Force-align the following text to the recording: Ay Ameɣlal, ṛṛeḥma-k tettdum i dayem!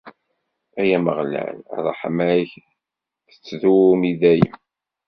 Ay 0.79 0.89
Ameɣlal, 0.97 1.57
ṛṛeḥma-k 1.77 2.51
tettdum 3.31 4.01
i 4.11 4.13
dayem! 4.21 4.57